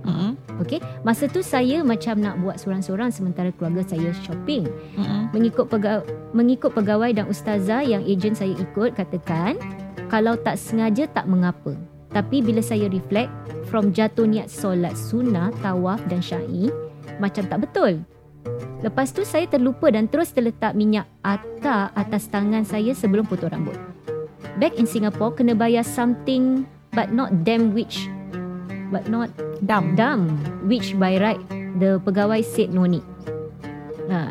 [0.05, 0.37] Mm-mm.
[0.61, 4.65] Okay Masa tu saya macam nak buat sorang-sorang Sementara keluarga saya shopping
[4.97, 5.33] Mm-mm.
[5.33, 9.57] mengikut pegawai, mengikut pegawai dan ustazah yang ejen saya ikut katakan
[10.11, 11.71] kalau tak sengaja tak mengapa
[12.11, 13.31] tapi bila saya reflect
[13.71, 16.67] from jatuh niat solat sunnah tawaf dan syai
[17.23, 18.03] macam tak betul
[18.83, 23.79] lepas tu saya terlupa dan terus terletak minyak atar atas tangan saya sebelum potong rambut
[24.59, 28.11] back in Singapore kena bayar something but not damn which
[28.91, 29.31] but not
[29.63, 29.95] Dam.
[29.95, 30.35] dumb
[30.67, 31.39] which by right
[31.77, 33.05] the pegawai said no need.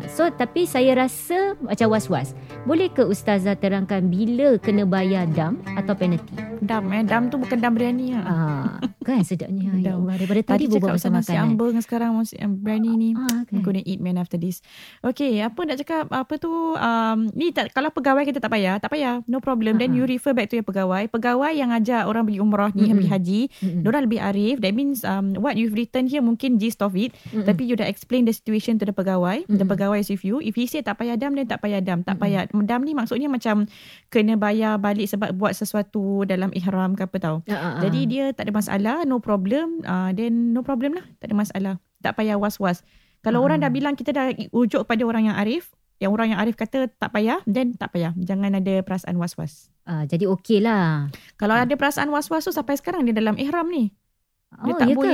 [0.09, 2.33] So tapi saya rasa macam was-was.
[2.65, 6.40] Boleh ke ustazah terangkan bila kena bayar dam atau penalty?
[6.61, 7.01] Dam eh.
[7.01, 8.23] Dam tu bukan dam biryani lah.
[8.23, 8.65] Ah,
[9.01, 9.73] kan sedapnya.
[9.75, 9.97] ya.
[9.97, 11.45] Allah, daripada tadi Tadi cakap pasal nasi makanan.
[11.49, 13.09] ambeng sekarang nasi biryani ni.
[13.11, 13.61] Ah, I'm kan.
[13.61, 14.61] gonna eat man after this.
[15.01, 18.89] Okay, apa nak cakap apa tu um, ni tak, kalau pegawai kita tak payah, tak
[18.89, 19.75] payah, no problem.
[19.75, 19.99] Then Ha-ha.
[19.99, 21.09] you refer back to your pegawai.
[21.09, 22.95] Pegawai yang ajak orang pergi umrah ni, Mm-mm.
[22.95, 23.81] pergi haji, Mm-mm.
[23.81, 27.43] Diorang lebih arif That means um, What you've written here Mungkin gist of it Mm-mm.
[27.43, 29.65] Tapi you dah explain the situation To the pegawai The Mm-mm.
[29.65, 32.15] pegawai is with you If he say tak payah dam Then tak payah dam Tak
[32.15, 33.65] payah Dam ni maksudnya macam
[34.07, 37.79] Kena bayar balik Sebab buat sesuatu Dalam ihram ke apa tau ah.
[37.79, 41.73] Jadi dia tak ada masalah No problem uh, Then no problem lah Tak ada masalah
[41.99, 42.83] Tak payah was-was
[43.19, 43.45] Kalau Ah.
[43.45, 46.89] orang dah bilang Kita dah rujuk pada orang yang arif yang orang yang arif kata
[46.89, 48.09] tak payah, then tak payah.
[48.17, 49.69] Jangan ada perasaan was-was.
[49.85, 51.13] Ah, jadi okey lah.
[51.37, 53.93] Kalau ada perasaan was-was tu sampai sekarang dia dalam ihram ni.
[54.65, 55.13] Dia Oh, tak ya ke?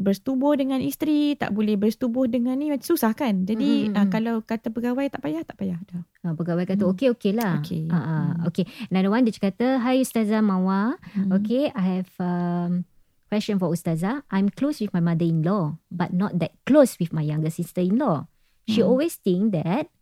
[0.00, 3.44] Bersetubuh dengan isteri, tak boleh bersetubuh dengan ni susah kan.
[3.44, 4.10] Jadi Mm, mm, uh, mm.
[4.10, 6.02] kalau kata pegawai tak payah, tak payah dah.
[6.24, 6.92] Ah, pegawai kata Hmm.
[6.96, 7.60] okey okey lah.
[7.60, 7.84] Okey.
[7.92, 8.08] Ah, ah,
[8.40, 8.48] Hmm.
[8.48, 8.64] okey.
[8.88, 10.96] Another one dia kata, "Hi Ustazah Mawa.
[11.12, 11.28] Hmm.
[11.36, 12.88] Okay, I have um
[13.28, 14.24] question for Ustazah.
[14.32, 18.24] I'm close with my mother-in-law, but not that close with my younger sister-in-law.
[18.66, 18.88] She Hmm.
[18.88, 19.92] always think that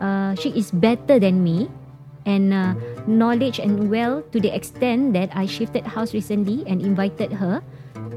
[0.00, 1.68] uh, she is better than me
[2.24, 2.72] and uh,
[3.06, 7.60] knowledge and well to the extent that I shifted house recently and invited her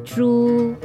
[0.09, 0.79] through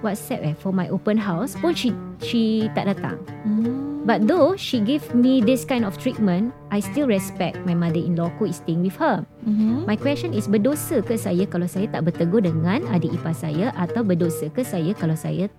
[0.00, 3.20] WhatsApp eh for my open house pun she she tak datang.
[3.44, 3.96] Hmm.
[4.06, 8.46] But though she give me this kind of treatment, I still respect my mother-in-law who
[8.46, 9.26] is staying with her.
[9.42, 9.82] Mhm.
[9.82, 14.06] My question is berdosa ke saya kalau saya tak bertegur dengan adik ipar saya atau
[14.06, 15.50] berdosa ke saya kalau saya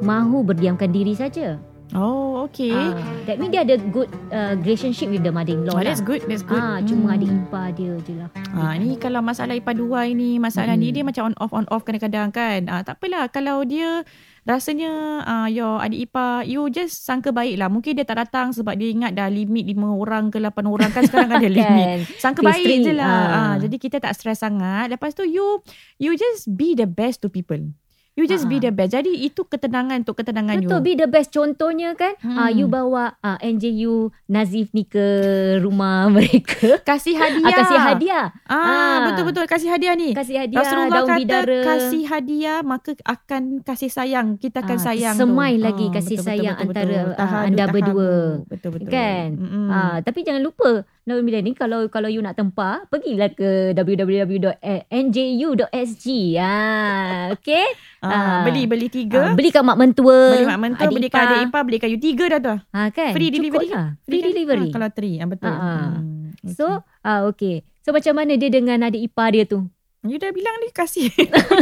[0.00, 1.60] mahu berdiamkan diri saja?
[1.92, 2.72] Oh, okay.
[2.72, 5.84] Ah, that mean dia ada good uh, relationship with the mother-in-law oh, lah.
[5.84, 6.56] that's good, that's good.
[6.56, 7.16] Ah, cuma Hmm.
[7.16, 8.28] adik ipar dia je lah.
[8.50, 10.94] Ah, ni kalau masalah ipar dua ini, masalah ni Hmm.
[10.94, 12.64] dia macam on off on off kadang-kadang kan.
[12.66, 14.08] Ah, tak apalah kalau dia
[14.42, 14.90] rasanya
[15.22, 17.68] ah, your adik ipar you just sangka baik lah.
[17.68, 21.04] Mungkin dia tak datang sebab dia ingat dah limit lima orang ke lapan orang kan
[21.04, 21.86] sekarang kan ada limit.
[21.86, 21.98] Kan?
[22.16, 23.04] Sangka Phase baik je lah.
[23.04, 23.28] ah.
[23.28, 23.54] Ah.
[23.60, 24.88] jadi kita tak stres sangat.
[24.88, 25.60] Lepas tu you
[26.00, 27.60] you just be the best to people.
[28.12, 28.62] You just be Ah.
[28.62, 28.92] the best.
[28.92, 30.84] Jadi itu ketenangan untuk ketenangan Betul, you.
[30.84, 31.32] be the best.
[31.32, 32.36] Contohnya kan, Hmm.
[32.36, 35.00] ah, you bawa ah, NJU Nazif ni ke
[35.58, 36.76] rumah mereka.
[36.82, 37.46] Kasih hadiah.
[37.46, 38.26] Ah, kasih hadiah.
[38.44, 38.96] Ah, Ah.
[39.08, 40.12] betul-betul kasih hadiah ni.
[40.12, 41.60] Kasih hadiah Rasulullah daun kata bidara.
[41.64, 44.36] kasih hadiah maka akan kasih sayang.
[44.36, 45.64] Kita akan Ah, sayang semai tu.
[45.64, 47.74] lagi kasih sayang antara, ah, Tahadu, anda tahabu.
[47.74, 48.12] berdua.
[48.46, 48.90] Betul-betul.
[48.92, 49.28] Kan?
[49.34, 49.68] Mm-mm.
[49.68, 54.56] Ah, tapi jangan lupa daun bidara ni kalau kalau you nak tempah, pergilah ke www.nju.sg.
[56.38, 57.66] Ah, okay?
[57.98, 58.42] Ah, ah.
[58.46, 59.34] beli beli tiga.
[59.34, 60.38] Ah, belikan mak mentua.
[60.38, 61.26] beli mak mentua, adik belikan ipar.
[61.34, 62.54] adik ipar, belikan you tiga dah tu.
[62.70, 63.10] Ah, kan?
[63.10, 63.68] Free Cukup delivery.
[63.74, 63.98] Lah.
[64.06, 64.28] Free kan?
[64.30, 64.70] delivery.
[64.70, 65.50] Ah, kalau three, ah, betul.
[65.50, 65.98] Ah, ah.
[65.98, 66.54] Hmm, okay.
[66.54, 66.66] So,
[67.02, 67.66] ah, okay.
[67.82, 69.66] So, macam mana dia dengan adik ipar dia tu?
[70.02, 71.14] You dah bilang ni kasih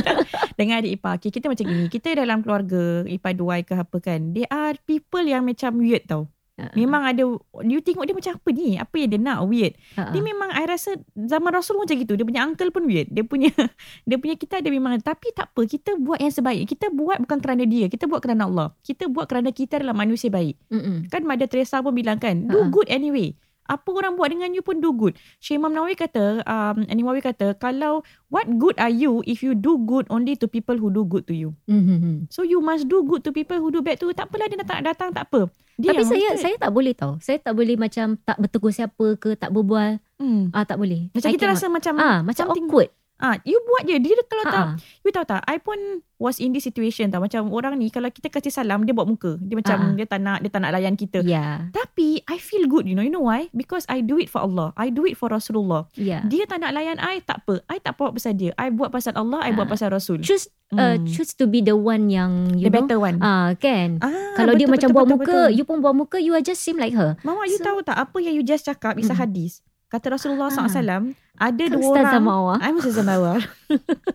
[0.58, 4.32] Dengan adik ipar okay, Kita macam gini Kita dalam keluarga Ipar dua ke apa kan
[4.32, 6.24] They are people yang macam weird tau
[6.60, 7.22] Ah, Memang ada
[7.64, 8.76] You tengok dia macam apa ni?
[8.76, 9.38] Apa yang dia nak?
[9.48, 9.72] Weird.
[9.96, 12.12] Ah, Dia memang I rasa Zaman Rasul macam gitu.
[12.14, 13.08] Dia punya uncle pun weird.
[13.08, 13.48] Dia punya
[14.08, 15.64] Dia punya kita ada memang Tapi tak apa.
[15.64, 16.68] Kita buat yang sebaik.
[16.68, 17.88] Kita buat bukan kerana dia.
[17.88, 18.76] Kita buat kerana Allah.
[18.84, 20.54] Kita buat kerana kita adalah manusia baik.
[20.68, 21.08] Mm-mm.
[21.08, 22.70] Kan Mother Teresa pun bilang kan Do Ha-ha.
[22.70, 23.32] good anyway
[23.70, 25.14] apa orang buat dengan you pun do good.
[25.38, 29.78] Syekh Imam Nawawi kata, um, Nawawi kata, kalau what good are you if you do
[29.86, 31.54] good only to people who do good to you?
[31.70, 32.26] Mhm.
[32.34, 34.16] So you must do good to people who do bad to you.
[34.18, 35.46] Tak apalah dia tak datang, tak apa.
[35.80, 37.16] Dia Tapi saya saya tak boleh tahu.
[37.24, 39.96] Saya tak boleh macam tak bertegur siapa ke, tak berbual.
[40.20, 40.52] hmm.
[40.52, 41.08] Ah tak boleh.
[41.16, 41.56] Macam I kita cannot.
[41.56, 42.90] rasa macam ah macam awkward.
[43.20, 43.96] Ah, you buat je.
[43.96, 44.72] Dia kalau tak, Ah, ah.
[45.04, 45.76] you tahu tak, I pun
[46.16, 47.20] was in this situation tau.
[47.20, 49.36] Macam orang ni, kalau kita kasih salam, dia buat muka.
[49.38, 49.94] Dia macam, Ah, ah.
[49.94, 51.20] dia tak nak, dia tak nak layan kita.
[51.20, 51.68] Ya.
[51.68, 53.00] Tapi, I feel good, you know.
[53.00, 53.48] You know why?
[53.50, 54.72] Because I do it for Allah.
[54.74, 55.84] I do it for Rasulullah.
[55.94, 56.24] Ya.
[56.24, 57.60] Dia tak nak layan I, tak apa.
[57.66, 58.56] I tak buat pasal dia.
[58.56, 60.20] I buat pasal Allah, I buat pasal Rasul.
[60.20, 61.04] Choose uh, Hmm.
[61.04, 62.78] choose to be the one yang you The know.
[62.80, 63.18] better one.
[63.18, 63.98] Ah kan.
[63.98, 65.48] Ah, Kalau dia betul, macam betul, buat betul, muka, betul.
[65.52, 67.18] you pun buat muka, you are just seem like her.
[67.20, 69.20] Mama, you So- tahu tak apa yang you just cakap is a Mm.
[69.20, 69.52] hadis.
[69.90, 70.70] Kata Rasulullah Ah.
[70.70, 72.22] SAW, ada Kan dua Ustazah orang.
[72.22, 72.56] Mawar.
[72.62, 73.38] I'm Ustazah Mawar.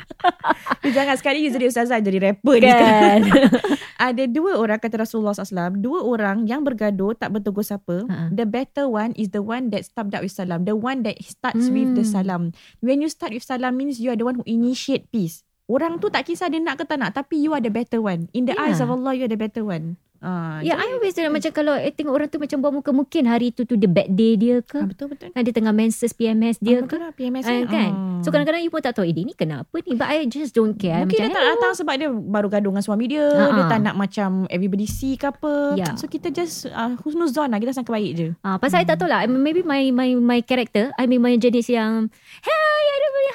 [0.96, 3.22] jangan sekali you jadi Ustazah, jadi rapper ni Kan.
[4.08, 8.04] Ada dua orang, kata Rasulullah SAW, dua orang yang bergaduh, tak bertegur siapa.
[8.06, 8.28] Ha-ha.
[8.30, 10.64] The better one is the one that start out with salam.
[10.64, 12.14] The one that starts with the Hmm.
[12.14, 12.42] salam.
[12.80, 15.44] When you start with salam means you are the one who initiate peace.
[15.66, 18.28] Orang tu tak kisah dia nak ke tak nak, tapi you are the better one.
[18.32, 18.70] In the Yeah.
[18.70, 19.98] eyes of Allah, you are the better one.
[20.18, 23.24] Ah, Ya, I always tengok macam kalau I tengok orang tu macam buat muka mungkin
[23.26, 24.78] hari tu tu the bad day dia ke.
[24.78, 25.30] Ah, betul betul.
[25.30, 26.96] Kan dia tengah menses PMS dia Ah, ke.
[26.96, 27.66] lah, PMS ni.
[27.66, 27.92] kan?
[27.92, 28.20] Ah.
[28.20, 29.94] So kadang-kadang you pun tak tahu, eh dia ni kenapa ni?
[29.94, 31.04] But I just don't care.
[31.04, 33.26] Mungkin macam, dia tak datang sebab dia baru gaduh dengan suami dia.
[33.26, 33.54] Ha-ha.
[33.54, 35.76] Dia tak nak macam everybody see ke apa.
[35.76, 35.94] Ya.
[35.96, 37.58] So kita just uh, husnuzon lah.
[37.58, 38.28] Kita sangka baik je.
[38.42, 39.24] Ah, pasal I tak tahu lah.
[39.24, 42.55] Mean, Maybe my my my character, I memang jenis yang, Hey,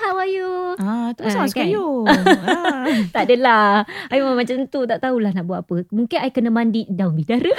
[0.00, 0.48] how are you?
[0.76, 1.68] Ah, tu sama suka kan?
[1.68, 2.04] you.
[2.08, 2.84] ah.
[3.10, 3.84] tak adalah.
[4.08, 4.82] I memang macam tu.
[4.82, 5.84] Tak tahulah nak buat apa.
[5.88, 7.50] Mungkin I kena mandi daun bidara.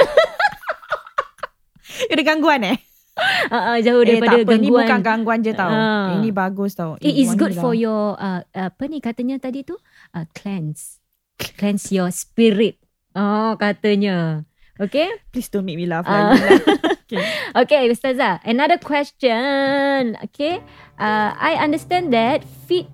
[2.08, 2.78] Ada gangguan eh?
[3.52, 4.84] uh, uh, jauh Eh daripada apa, gangguan.
[4.84, 5.68] bukan gangguan je tau.
[5.68, 6.16] Ah.
[6.16, 6.96] Ini bagus tau.
[6.98, 7.78] It Eh, is good for lah.
[7.78, 9.76] your uh, apa ni katanya tadi tu?
[10.12, 10.98] Uh, cleanse.
[11.38, 12.78] Cleanse your spirit.
[13.12, 14.44] Oh, katanya.
[14.78, 15.08] Okay?
[15.30, 16.58] Please don't make me laugh lagi lah.
[17.12, 17.28] okay.
[17.62, 18.40] Okay, Ustazah.
[18.44, 20.16] Another question.
[20.32, 20.64] Okay.
[20.96, 22.88] Uh, I understand that feet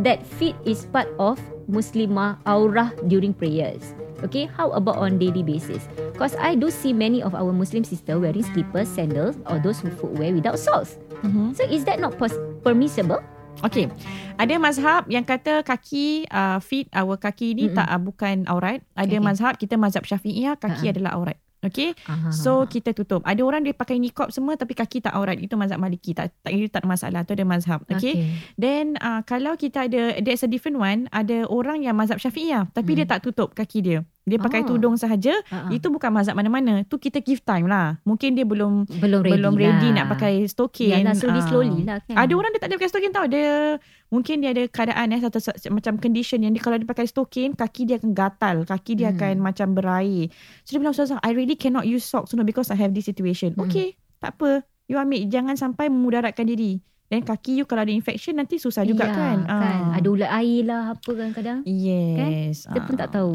[0.00, 3.94] that feet is part of Muslimah aurah during prayers.
[4.20, 5.88] Okay, how about on daily basis?
[6.12, 9.88] Because I do see many of our Muslim sister wearing slippers, sandals, or those who
[9.88, 11.00] footwear without socks.
[11.24, 11.56] Mhm.
[11.56, 13.24] So is that not pos- permissible?
[13.60, 13.88] Okay.
[14.36, 17.76] Ada mazhab yang kata kaki uh, feet our kaki ni Mm-mm.
[17.76, 18.80] tak uh, bukan aurat.
[18.92, 19.24] Ada Okay.
[19.24, 20.92] mazhab kita mazhab Syafi'iyah kaki Ha-ha.
[20.96, 21.36] adalah aurat.
[21.60, 21.92] Okay.
[22.04, 22.32] Aha.
[22.32, 23.20] So kita tutup.
[23.22, 25.36] Ada orang dia pakai niqab semua tapi kaki tak aurat.
[25.36, 26.12] Itu mazhab Maliki.
[26.12, 27.20] Tak tak itu tak ada masalah.
[27.22, 27.84] Tu ada mazhab.
[27.86, 28.24] Okay.
[28.54, 32.92] Then uh, kalau kita ada there's a different one, ada orang yang mazhab Syafi'iyah tapi
[32.92, 32.98] Hmm.
[32.98, 34.00] dia tak tutup kaki dia.
[34.22, 34.68] Dia pakai Oh.
[34.70, 35.32] tudung sahaja.
[35.48, 35.68] Ha-ha.
[35.68, 36.80] Itu bukan mazhab mana-mana.
[36.84, 37.98] Tu kita give time lah.
[38.02, 39.96] Mungkin dia belum belum ready belum ready lah.
[39.96, 41.02] nak pakai stokin.
[41.02, 41.46] Yalah, slowly Ah.
[41.46, 42.14] slowly lah kan.
[42.16, 43.26] Ada orang dia tak ada pakai stokin tau.
[43.26, 43.76] Dia
[44.10, 47.54] mungkin dia ada keadaan eh satu satu- macam condition yang dia kalau dia pakai stokin
[47.54, 49.16] kaki dia akan gatal, kaki dia Hmm.
[49.16, 50.28] akan macam berair.
[50.62, 53.54] So dia bilang Ustazah, I really cannot use socks no because I have this situation.
[53.54, 53.64] Hmm.
[53.64, 54.62] Okay, tak apa.
[54.84, 56.82] You ambil jangan sampai memudaratkan diri.
[57.06, 59.38] Dan kaki you kalau ada infection nanti susah juga Ya, kan.
[59.42, 59.78] kan.
[59.88, 59.94] Ah.
[59.94, 61.58] Ada ulat air lah apa kan kadang.
[61.64, 62.66] Yes.
[62.66, 63.00] Kita pun Ah.
[63.00, 63.34] tak tahu.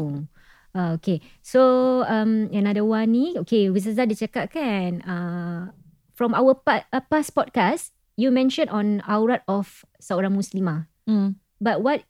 [0.72, 1.24] Uh, okay.
[1.40, 1.60] So
[2.04, 3.26] um, another one ni.
[3.38, 3.68] Okay.
[3.68, 5.00] Wizaza dia cakap kan.
[5.00, 5.72] Uh,
[6.12, 7.95] from our pa- uh, past podcast.
[8.16, 10.88] You mentioned on aurat of seorang muslimah.
[11.04, 11.36] Hmm.
[11.60, 12.04] But what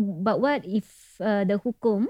[0.00, 2.08] but what if uh, the hukum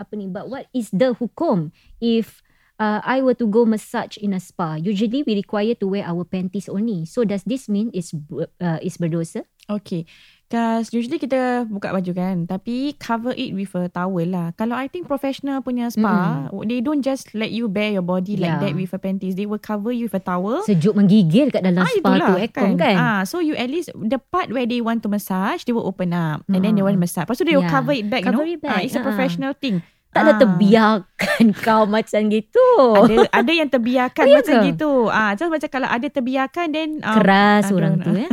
[0.00, 1.68] apa ni but what is the hukum
[2.00, 2.40] if
[2.80, 6.22] uh, I were to go massage in a spa usually we require to wear our
[6.22, 8.14] panties only so does this mean it's
[8.62, 10.08] uh, is berdosa Okay.
[10.48, 12.36] Cause usually kita buka baju kan.
[12.44, 14.56] Tapi cover it with a towel lah.
[14.56, 18.56] Kalau I think professional punya spa, they don't just let you bare your body like
[18.56, 18.62] Yeah.
[18.62, 19.36] that with a panties.
[19.36, 20.64] They will cover you with a towel.
[20.64, 24.16] sejuk menggigil kat dalam Ah, spa tu aircon kan, Ah, so you at least the
[24.18, 26.98] part where they want to massage, they will open up and then they want to
[26.98, 27.28] massage.
[27.28, 27.76] Lepas tu they will Yeah.
[27.76, 28.64] cover it back, Cover you it know.
[28.64, 29.04] back, Ah, it's a ah.
[29.04, 29.84] professional thing.
[30.08, 30.40] tak ada Ah.
[30.40, 32.64] terbiarkan kau macam gitu
[32.96, 34.64] Ada ada yang terbiarkan Oh, ya macam ke?
[34.72, 34.90] gitu.
[35.06, 38.24] Ah, just macam kalau ada terbiarkan then ah, keras orang tu know.
[38.24, 38.28] eh.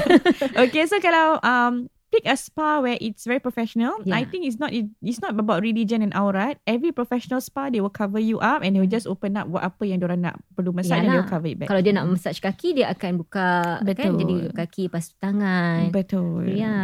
[0.64, 4.16] okay, so kalau um pick a spa where it's very professional, Yeah.
[4.16, 6.56] I think it's not it, it's not about religion and aurat.
[6.64, 9.68] Every professional spa they will cover you up and they will just open up what
[9.68, 11.68] apa yang diorang nak perlu massage and they will cover it back.
[11.68, 14.16] Kalau dia nak massage kaki Dia akan buka kan Betul.
[14.22, 16.56] Jadi kaki Lepas tu tangan Betul.
[16.56, 16.76] Ya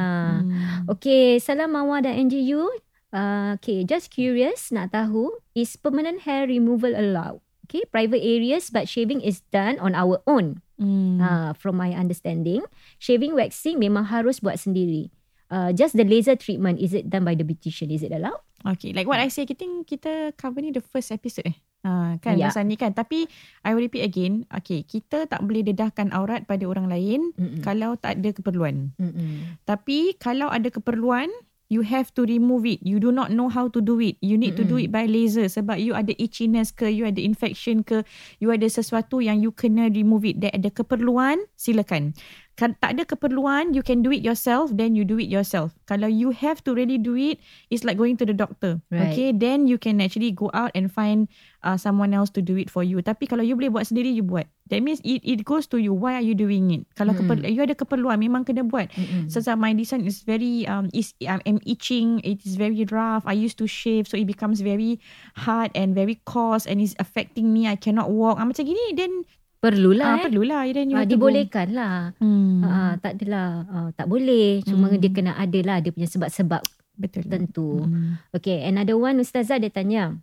[0.41, 0.87] Hmm.
[0.89, 2.67] Okay Salam Mawar dan NGU
[3.13, 7.39] uh, Okay Just curious Nak tahu Is permanent hair removal allowed?
[7.71, 11.21] Okay Private areas But shaving is done On our own Hmm.
[11.21, 12.65] uh, From my understanding
[12.97, 15.13] Shaving waxing Memang harus buat sendiri
[15.47, 17.87] uh, Just the laser treatment Is it done by the beautician?
[17.87, 18.41] Is it allowed?
[18.61, 21.57] Okay, like what I say, kita kita cover ni the first episode eh.
[21.81, 22.45] Ha, kan Ya.
[22.45, 22.93] pasal ni kan.
[22.93, 23.25] Tapi
[23.65, 24.45] I will repeat again.
[24.53, 27.65] Okay, kita tak boleh dedahkan aurat pada orang lain Mm-mm.
[27.65, 28.93] kalau tak ada keperluan.
[29.01, 29.57] Mm-mm.
[29.65, 31.33] Tapi kalau ada keperluan,
[31.71, 32.83] you have to remove it.
[32.83, 34.19] You do not know how to do it.
[34.19, 37.79] You need to do it by laser sebab you ada itchiness ke, you ada infection
[37.87, 38.03] ke,
[38.43, 40.43] you ada sesuatu yang you kena remove it.
[40.43, 42.11] There ada keperluan, silakan.
[42.61, 45.73] Kan tak ada keperluan, you can do it yourself, then you do it yourself.
[45.89, 47.41] Kalau you have to really do it,
[47.73, 48.77] it's like going to the doctor.
[48.93, 49.09] Right.
[49.09, 51.25] Okay, then you can actually go out and find
[51.65, 53.01] uh, someone else to do it for you.
[53.01, 54.45] Tapi kalau you boleh buat sendiri, you buat.
[54.69, 55.89] That means it it goes to you.
[55.89, 56.85] Why are you doing it?
[56.93, 57.33] Kalau Mm-mm.
[57.33, 58.93] keper, you ada keperluan, memang kena buat.
[58.93, 59.25] Mm-mm.
[59.25, 63.25] Since uh, my design is very um is I'm itching, it is very rough.
[63.25, 65.01] I used to shave, so it becomes very
[65.33, 67.65] hard and very coarse, and it's affecting me.
[67.65, 68.37] I cannot walk.
[68.37, 69.25] Ah macam gini, then
[69.61, 70.59] Perlulah ah, eh perlulah.
[70.65, 72.65] Ah, dibolehkan lah Hmm.
[72.65, 74.97] Ah, tak adalah ah, tak boleh cuma Hmm.
[74.97, 76.65] dia kena ada lah dia punya sebab-sebab
[76.97, 77.29] Betul.
[77.29, 77.85] tentu.
[77.85, 78.17] Hmm.
[78.33, 80.17] Okay, another one Ustazah dia tanya.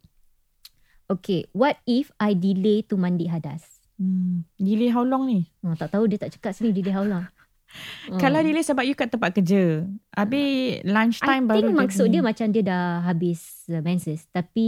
[1.07, 3.65] Okay, what if I delay to mandi hadas?
[3.95, 4.43] Hmm.
[4.59, 5.47] Delay how long ni?
[5.63, 7.25] Oh, tak tahu dia tak cakap sini delay how long.
[8.23, 9.87] Kalau delay sebab you kat tempat kerja.
[10.13, 12.13] Habis lunch I time baru think maksud jadi.
[12.13, 14.67] dia macam dia dah habis uh, menses tapi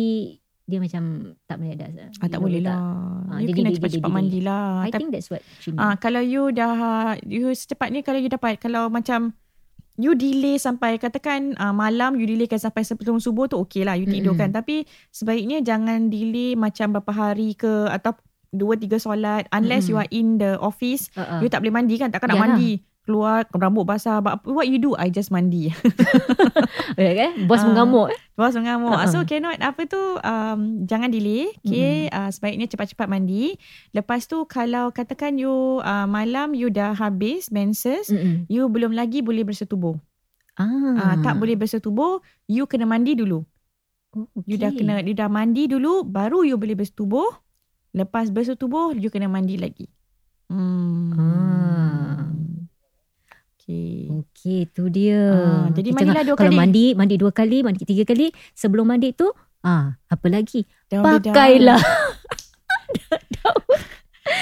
[0.70, 2.14] dia macam tak boleh hadas.
[2.22, 2.78] Ah, tak boleh lah.
[3.26, 4.86] Ah, you jadi kena cepat-cepat mandi lah.
[4.86, 5.98] I think that's what she ah, means.
[5.98, 9.34] kalau you dah you secepatnya kalau you dapat kalau macam
[10.00, 14.00] you delay sampai katakan uh, malam you delay kan sampai sebelum subuh tu okey lah
[14.00, 14.16] you Mm-mm.
[14.16, 18.16] tidur kan tapi sebaiknya jangan delay macam berapa hari ke atau
[18.50, 19.92] dua tiga solat unless Mm-mm.
[19.92, 21.44] you are in the office Uh-uh.
[21.44, 22.80] you tak boleh mandi kan takkan nak mandi
[23.10, 25.74] keluar rambut basah but what you do I just mandi
[26.94, 27.32] Okay, eh?
[27.44, 27.66] Bos Ah.
[27.66, 28.10] mengamuk.
[28.10, 28.18] eh?
[28.34, 28.92] Bos mengamuk.
[28.92, 29.08] Ha-ha.
[29.08, 31.50] So cannot apa tu um, jangan delay.
[31.60, 33.56] Okay, uh, sebaiknya cepat-cepat mandi.
[33.90, 38.46] Lepas tu kalau katakan you uh, malam you dah habis menses, Mm-mm.
[38.46, 39.96] you belum lagi boleh bersetubuh.
[40.54, 43.40] Ah, tak boleh bersetubuh, you kena mandi dulu.
[44.12, 44.44] Oh, okay.
[44.44, 47.32] You dah kena you dah mandi dulu baru you boleh bersetubuh.
[47.90, 49.88] Lepas bersetubuh you kena mandi lagi.
[50.52, 51.16] Hmm.
[51.16, 52.18] Ah.
[53.70, 54.10] Okay.
[54.10, 55.20] Okey, tu dia.
[55.30, 56.58] Ah, jadi Kita mandilah dua kalau kali.
[56.58, 58.28] mandi, mandi dua kali, mandi tiga kali.
[58.52, 59.30] Sebelum mandi tu,
[59.60, 60.66] ah, apa lagi?
[60.86, 61.04] Daun.
[61.04, 61.78] Pakailah.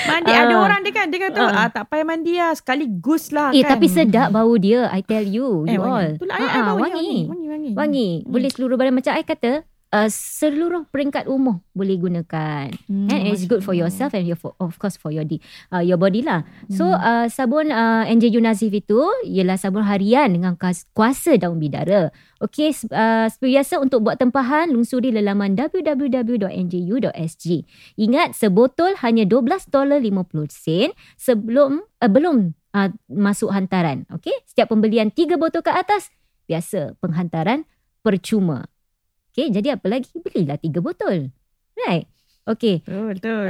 [0.05, 0.45] Mandi Ah.
[0.45, 1.65] ada orang dia kan dia kata Ah.
[1.65, 3.73] ah, tak payah mandi lah sekaligus lah Eh, kan.
[3.73, 4.85] tapi sedap bau dia.
[4.91, 5.97] I tell you, Eh, you all.
[6.05, 6.19] wangi.
[6.19, 6.93] Itulah Ah, I, I ah, bau wangi.
[6.93, 7.21] wangi.
[7.25, 7.71] Wangi, wangi.
[7.73, 8.09] Wangi.
[8.27, 8.93] Boleh seluruh badan.
[8.93, 12.69] Macam I kata, uh, seluruh peringkat umur boleh gunakan.
[12.85, 15.79] Hmm, And it's good for yourself and your, for, of course for your di, uh,
[15.79, 16.43] your body lah.
[16.69, 16.99] So Hmm.
[16.99, 22.11] uh, sabun uh, NJU Nazif itu ialah sabun harian dengan kuas- kuasa daun bidara.
[22.39, 27.45] Okey, s- uh, seperti biasa untuk buat tempahan lungsuri lelaman www.nju.sg.
[27.97, 29.71] Ingat sebotol hanya $12.50
[31.15, 32.37] sebelum uh, belum
[32.73, 34.07] uh, masuk hantaran.
[34.11, 36.11] Okey, setiap pembelian 3 botol ke atas
[36.45, 37.65] biasa penghantaran
[38.01, 38.67] percuma.
[39.39, 40.11] Okey, jadi apa lagi?
[40.19, 41.31] Belilah 3 botol.
[41.79, 42.11] Right?
[42.43, 42.83] Okey.
[42.83, 43.47] Betul, betul.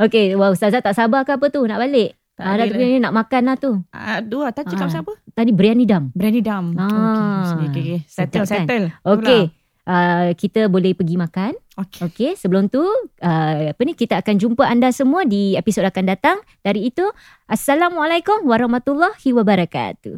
[0.00, 2.16] Okey, wah ustazah tak sabar ke apa tu nak balik?
[2.32, 3.76] Tak Ah, dah ada tu ni nak makan lah tu.
[3.92, 4.88] Aduh, tadi cakap Ah.
[4.88, 5.12] pasal apa?
[5.36, 6.08] Tadi biryani dam.
[6.16, 6.64] Biryani dam.
[6.80, 6.88] Ah.
[6.88, 7.98] Okay, okay, okay.
[8.08, 8.64] Sedap Settle, kan?
[8.64, 8.86] settle.
[9.04, 9.42] Okey.
[9.84, 11.52] Uh, kita boleh pergi makan.
[11.76, 12.00] Okey.
[12.08, 16.40] Okey, sebelum tu uh, apa ni kita akan jumpa anda semua di episod akan datang.
[16.62, 17.04] Dari itu,
[17.44, 20.16] assalamualaikum warahmatullahi wabarakatuh.